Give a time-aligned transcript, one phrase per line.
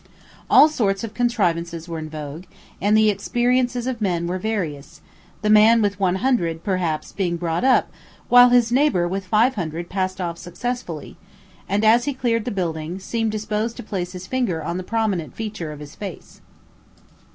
[0.49, 2.45] All sorts of contrivances were in vogue,
[2.81, 4.99] and the experiences of men were various,
[5.43, 7.91] the man with one hundred, perhaps, being brought up,
[8.27, 11.17] while his neighbor with five hundred passed off successfully,
[11.69, 15.35] and, as he cleared the building, seemed disposed to place his finger on the prominent
[15.35, 16.41] feature of his face.